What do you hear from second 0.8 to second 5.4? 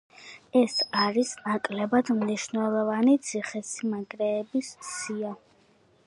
არის ნაკლებად მნიშვნელოვანი ციხესიმაგრეების სია.